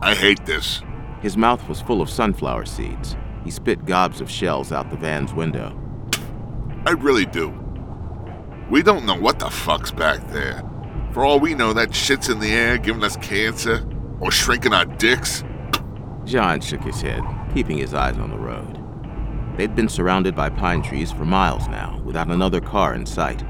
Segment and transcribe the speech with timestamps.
[0.00, 0.82] I hate this.
[1.20, 3.16] His mouth was full of sunflower seeds.
[3.44, 5.76] He spit gobs of shells out the van's window.
[6.86, 7.52] I really do.
[8.70, 10.62] We don't know what the fuck's back there.
[11.12, 13.84] For all we know, that shit's in the air giving us cancer
[14.20, 15.42] or shrinking our dicks.
[16.24, 17.22] John shook his head,
[17.52, 18.78] keeping his eyes on the road.
[19.56, 23.42] They'd been surrounded by pine trees for miles now, without another car in sight.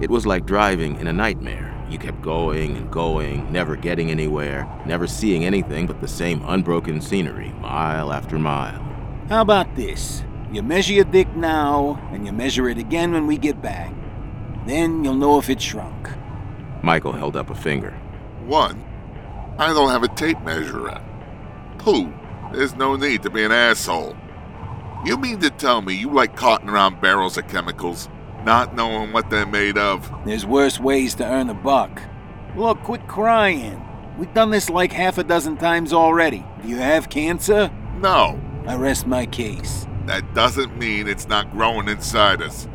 [0.00, 1.69] It was like driving in a nightmare.
[1.90, 7.00] You kept going and going, never getting anywhere, never seeing anything but the same unbroken
[7.00, 8.80] scenery, mile after mile.
[9.28, 10.22] How about this?
[10.52, 13.92] You measure your dick now, and you measure it again when we get back.
[14.66, 16.08] Then you'll know if it shrunk.
[16.82, 17.90] Michael held up a finger.
[18.46, 18.84] One,
[19.58, 21.00] I don't have a tape measure.
[21.84, 22.12] Two,
[22.52, 24.16] there's no need to be an asshole.
[25.04, 28.08] You mean to tell me you like carting around barrels of chemicals,
[28.44, 30.10] not knowing what they're made of?
[30.24, 32.02] There's worse ways to earn a buck.
[32.56, 33.86] Look, quit crying.
[34.18, 36.44] We've done this like half a dozen times already.
[36.62, 37.70] Do you have cancer?
[37.98, 38.40] No.
[38.66, 39.86] I rest my case.
[40.06, 42.68] That doesn't mean it's not growing inside us.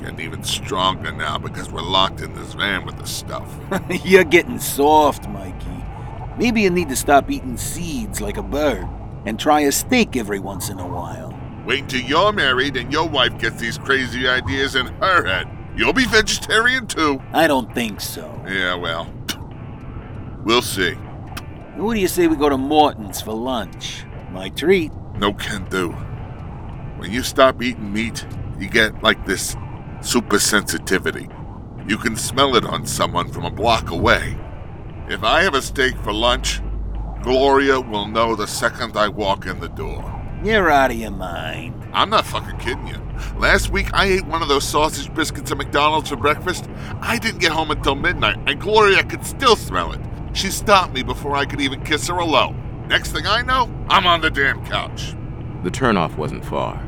[0.00, 3.54] Getting even stronger now because we're locked in this van with the stuff.
[4.04, 5.84] You're getting soft, Mikey.
[6.38, 8.88] Maybe you need to stop eating seeds like a bird
[9.24, 11.35] and try a steak every once in a while.
[11.66, 15.48] Wait until you're married and your wife gets these crazy ideas in her head.
[15.76, 17.20] You'll be vegetarian too.
[17.32, 18.40] I don't think so.
[18.48, 19.12] Yeah, well,
[20.44, 20.92] we'll see.
[21.74, 24.04] What do you say we go to Morton's for lunch?
[24.30, 24.92] My treat.
[25.16, 25.90] No can do.
[26.98, 28.24] When you stop eating meat,
[28.58, 29.56] you get like this
[30.00, 31.28] super sensitivity.
[31.86, 34.38] You can smell it on someone from a block away.
[35.08, 36.60] If I have a steak for lunch,
[37.22, 40.15] Gloria will know the second I walk in the door.
[40.44, 41.82] You're out of your mind.
[41.92, 43.00] I'm not fucking kidding you.
[43.38, 46.68] Last week I ate one of those sausage biscuits at McDonald's for breakfast.
[47.00, 50.00] I didn't get home until midnight, and Gloria could still smell it.
[50.34, 52.54] She stopped me before I could even kiss her hello.
[52.86, 55.14] Next thing I know, I'm on the damn couch.
[55.64, 56.80] The turnoff wasn't far.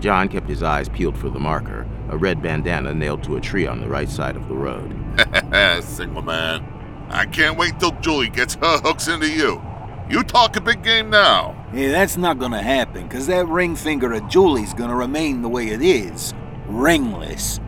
[0.00, 3.66] John kept his eyes peeled for the marker, a red bandana nailed to a tree
[3.66, 4.92] on the right side of the road.
[5.84, 7.06] Single man.
[7.10, 9.62] I can't wait till Julie gets her hooks into you.
[10.08, 11.53] You talk a big game now.
[11.74, 15.68] Yeah, that's not gonna happen, because that ring finger of Julie's gonna remain the way
[15.68, 16.32] it is
[16.66, 17.58] ringless.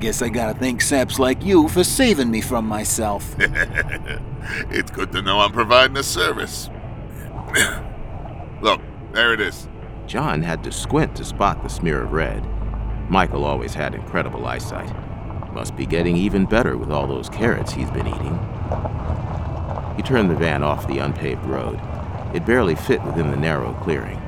[0.00, 3.36] Guess I gotta thank saps like you for saving me from myself.
[3.38, 6.68] it's good to know I'm providing a service.
[8.60, 8.80] Look,
[9.12, 9.68] there it is.
[10.08, 12.44] John had to squint to spot the smear of red.
[13.08, 14.92] Michael always had incredible eyesight.
[15.52, 18.38] Must be getting even better with all those carrots he's been eating.
[19.96, 21.78] He turned the van off the unpaved road.
[22.34, 24.18] It barely fit within the narrow clearing.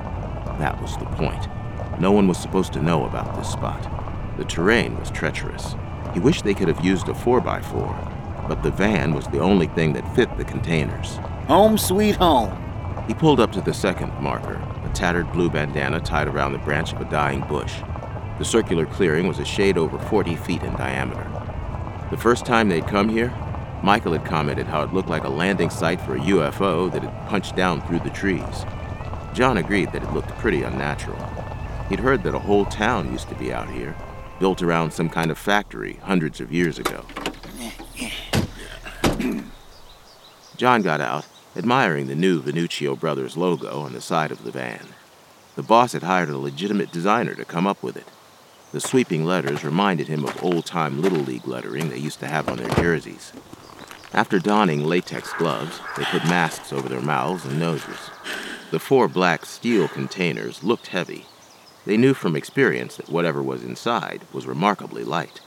[0.58, 1.48] That was the point.
[1.98, 3.90] No one was supposed to know about this spot.
[4.36, 5.74] The terrain was treacherous.
[6.12, 9.94] He wished they could have used a 4x4, but the van was the only thing
[9.94, 11.16] that fit the containers.
[11.46, 12.60] Home sweet home.
[13.06, 16.92] He pulled up to the second marker, a tattered blue bandana tied around the branch
[16.92, 17.80] of a dying bush.
[18.38, 21.26] The circular clearing was a shade over 40 feet in diameter.
[22.10, 23.32] The first time they'd come here,
[23.84, 27.28] Michael had commented how it looked like a landing site for a UFO that had
[27.28, 28.64] punched down through the trees.
[29.34, 31.22] John agreed that it looked pretty unnatural.
[31.90, 33.94] He'd heard that a whole town used to be out here,
[34.40, 37.04] built around some kind of factory hundreds of years ago.
[40.56, 44.86] John got out, admiring the new Venuccio Brothers logo on the side of the van.
[45.56, 48.08] The boss had hired a legitimate designer to come up with it.
[48.72, 52.48] The sweeping letters reminded him of old time Little League lettering they used to have
[52.48, 53.34] on their jerseys.
[54.14, 58.10] After donning latex gloves, they put masks over their mouths and noses.
[58.70, 61.26] The four black steel containers looked heavy.
[61.84, 65.40] They knew from experience that whatever was inside was remarkably light.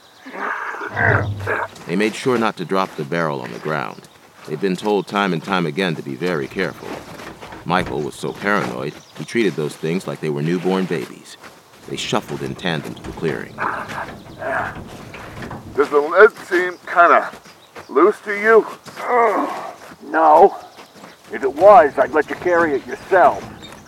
[1.85, 4.09] They made sure not to drop the barrel on the ground.
[4.47, 6.89] They'd been told time and time again to be very careful.
[7.63, 11.37] Michael was so paranoid, he treated those things like they were newborn babies.
[11.87, 13.55] They shuffled in tandem to the clearing.
[15.73, 17.47] Does the lead seem kind of
[17.89, 18.65] loose to you?
[20.03, 20.55] No.
[21.33, 23.43] If it was, I'd let you carry it yourself.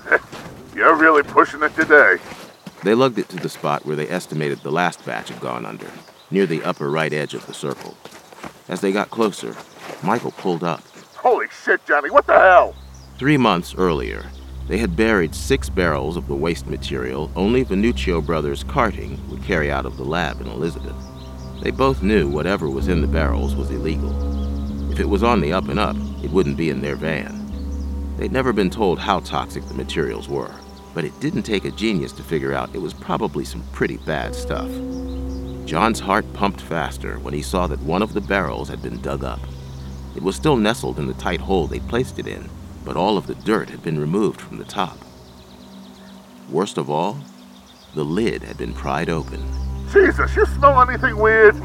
[0.76, 2.18] You're really pushing it today.
[2.84, 5.90] They lugged it to the spot where they estimated the last batch had gone under,
[6.32, 7.96] near the upper right edge of the circle.
[8.68, 9.56] As they got closer,
[10.04, 10.82] Michael pulled up.
[11.16, 12.76] Holy shit, Johnny, what the hell?
[13.18, 14.26] Three months earlier,
[14.68, 19.72] they had buried six barrels of the waste material only Venuccio Brothers carting would carry
[19.72, 20.96] out of the lab in Elizabeth.
[21.62, 24.92] They both knew whatever was in the barrels was illegal.
[24.92, 28.16] If it was on the up and up, it wouldn't be in their van.
[28.18, 30.54] They'd never been told how toxic the materials were,
[30.94, 34.36] but it didn't take a genius to figure out it was probably some pretty bad
[34.36, 34.70] stuff.
[35.66, 39.24] John's heart pumped faster when he saw that one of the barrels had been dug
[39.24, 39.40] up.
[40.16, 42.50] It was still nestled in the tight hole they'd placed it in,
[42.84, 44.98] but all of the dirt had been removed from the top.
[46.50, 47.20] Worst of all,
[47.96, 49.69] the lid had been pried open.
[49.92, 51.56] Jesus, you smell anything weird?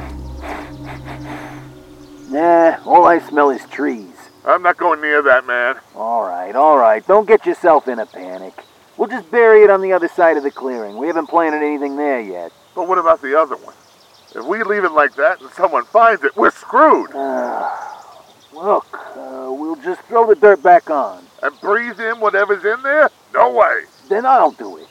[2.31, 4.15] Nah, all I smell is trees.
[4.47, 5.77] I'm not going near that, man.
[5.95, 7.07] All right, all right.
[7.07, 8.55] Don't get yourself in a panic.
[8.97, 10.97] We'll just bury it on the other side of the clearing.
[10.97, 12.53] We haven't planted anything there yet.
[12.75, 13.75] But what about the other one?
[14.35, 17.15] If we leave it like that and someone finds it, we're screwed.
[17.15, 17.71] Uh,
[18.53, 18.87] look,
[19.17, 21.25] uh, we'll just throw the dirt back on.
[21.43, 23.11] And breathe in whatever's in there?
[23.33, 23.83] No way.
[24.09, 24.89] Then I'll do it.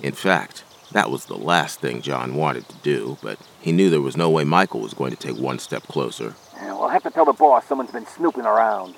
[0.00, 0.64] In fact,
[0.94, 4.30] that was the last thing John wanted to do, but he knew there was no
[4.30, 6.36] way Michael was going to take one step closer.
[6.54, 8.94] Yeah, we'll have to tell the boss someone's been snooping around.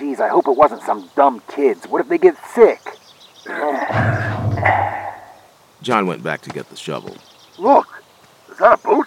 [0.00, 1.86] Geez, I hope it wasn't some dumb kids.
[1.86, 2.80] What if they get sick?
[5.80, 7.16] John went back to get the shovel.
[7.56, 8.02] Look,
[8.50, 9.06] is that a boot?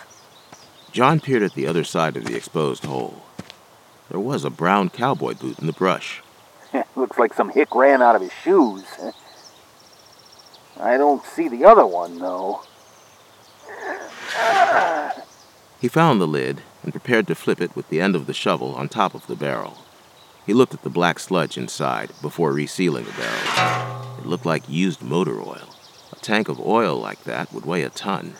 [0.94, 3.24] John peered at the other side of the exposed hole.
[4.10, 6.24] There was a brown cowboy boot in the brush.
[6.96, 8.86] Looks like some hick ran out of his shoes.
[10.80, 12.62] I don't see the other one, though.
[15.80, 18.74] He found the lid and prepared to flip it with the end of the shovel
[18.76, 19.78] on top of the barrel.
[20.46, 24.18] He looked at the black sludge inside before resealing the barrel.
[24.20, 25.70] It looked like used motor oil.
[26.12, 28.36] A tank of oil like that would weigh a ton.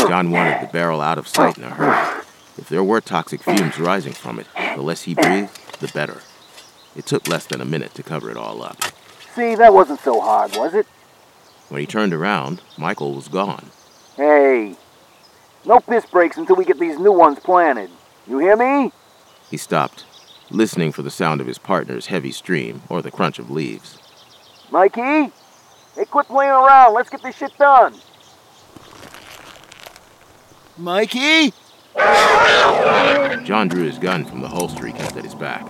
[0.00, 2.22] John wanted the barrel out of sight in a hurry.
[2.56, 6.20] If there were toxic fumes rising from it, the less he breathed, the better.
[6.94, 8.76] It took less than a minute to cover it all up.
[9.34, 10.86] See, that wasn't so hard, was it?
[11.68, 13.70] When he turned around, Michael was gone.
[14.16, 14.76] Hey,
[15.64, 17.90] no piss breaks until we get these new ones planted.
[18.26, 18.92] You hear me?
[19.50, 20.04] He stopped,
[20.50, 23.98] listening for the sound of his partner's heavy stream or the crunch of leaves.
[24.70, 25.32] Mikey?
[25.96, 26.94] Hey, quit playing around.
[26.94, 27.94] Let's get this shit done.
[30.76, 31.52] Mikey?
[33.44, 35.66] John drew his gun from the holster he kept at his back.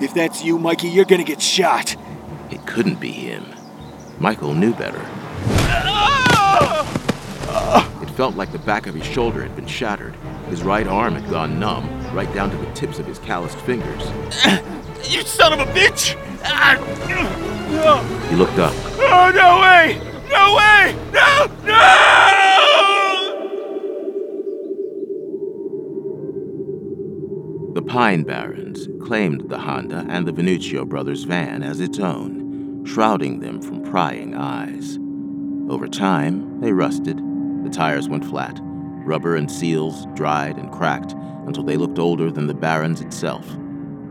[0.00, 1.96] If that's you, Mikey, you're gonna get shot.
[2.68, 3.44] Couldn't be him.
[4.20, 5.00] Michael knew better.
[8.02, 10.14] It felt like the back of his shoulder had been shattered.
[10.48, 14.04] His right arm had gone numb, right down to the tips of his calloused fingers.
[15.08, 16.16] You son of a bitch!
[18.28, 18.74] He looked up.
[18.98, 19.98] Oh, no way!
[20.28, 20.94] No way!
[21.12, 21.46] No!
[21.64, 22.18] No!
[27.74, 32.37] The Pine Barrens claimed the Honda and the Venuccio brothers' van as its own,
[32.88, 34.98] shrouding them from prying eyes.
[35.70, 37.18] Over time, they rusted.
[37.62, 38.58] The tires went flat.
[38.62, 41.12] Rubber and seals dried and cracked
[41.46, 43.46] until they looked older than the Barrens itself.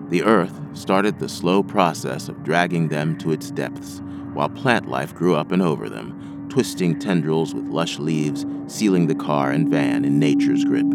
[0.10, 4.02] The earth started the slow process of dragging them to its depths,
[4.34, 9.16] while plant life grew up and over them, twisting tendrils with lush leaves, sealing the
[9.16, 10.88] car and van in nature's grip.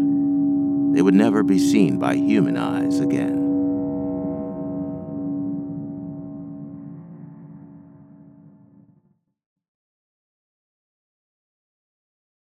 [0.93, 3.42] They would never be seen by human eyes again.